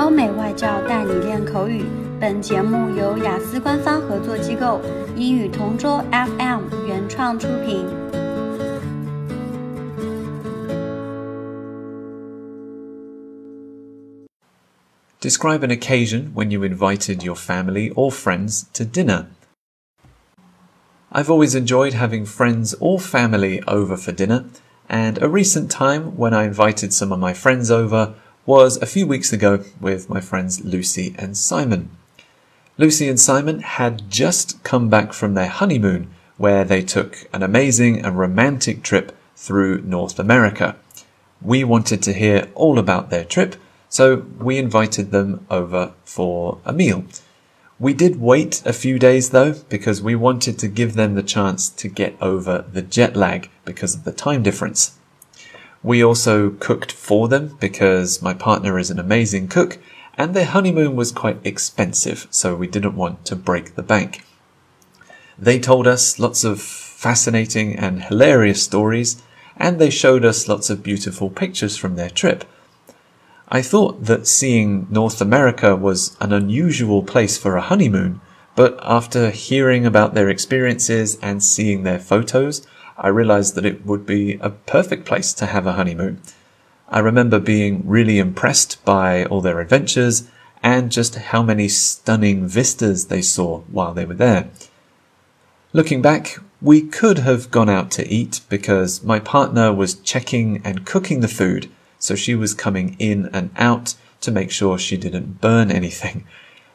[0.00, 1.84] 欧美外教带你练口语。
[2.18, 4.80] 本节目由雅思官方合作机构
[5.16, 7.86] 英语同桌 FM 原创出品。
[15.20, 19.26] Describe an occasion when you invited your family or friends to dinner.
[21.12, 24.44] I've always enjoyed having friends or family over for dinner,
[24.88, 28.14] and a recent time when I invited some of my friends over
[28.45, 31.89] was a few weeks ago with my friends Lucy and Simon.
[32.77, 38.03] Lucy and Simon had just come back from their honeymoon, where they took an amazing
[38.03, 40.75] and romantic trip through North America.
[41.41, 43.55] We wanted to hear all about their trip
[43.91, 47.03] so we invited them over for a meal.
[47.77, 51.67] We did wait a few days though, because we wanted to give them the chance
[51.67, 54.97] to get over the jet lag because of the time difference.
[55.83, 59.79] We also cooked for them because my partner is an amazing cook
[60.15, 64.23] and their honeymoon was quite expensive, so we didn't want to break the bank.
[65.37, 69.21] They told us lots of fascinating and hilarious stories,
[69.57, 72.43] and they showed us lots of beautiful pictures from their trip.
[73.49, 78.21] I thought that seeing North America was an unusual place for a honeymoon,
[78.55, 82.67] but after hearing about their experiences and seeing their photos,
[83.01, 86.21] I realized that it would be a perfect place to have a honeymoon.
[86.87, 90.29] I remember being really impressed by all their adventures
[90.61, 94.49] and just how many stunning vistas they saw while they were there.
[95.73, 100.85] Looking back, we could have gone out to eat because my partner was checking and
[100.85, 105.41] cooking the food so she was coming in and out to make sure she didn't
[105.41, 106.25] burn anything.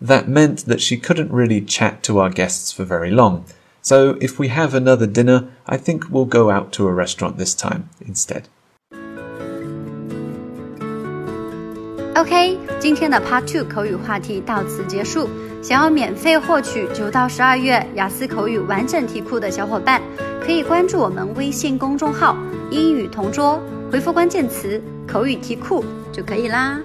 [0.00, 3.46] That meant that she couldn't really chat to our guests for very long.
[3.89, 7.55] So if we have another dinner, I think we'll go out to a restaurant this
[7.55, 8.43] time instead.
[12.15, 15.29] OK，今天的 Part Two 口语话题到此结束。
[15.61, 20.01] 想要免费获取九到十二月雅思口语完整题库的小伙伴，
[20.41, 23.59] 可以关注我们微信公众号“英语同桌”，
[23.91, 24.81] 回复关键词。
[25.07, 26.79] 口语题库就可以啦。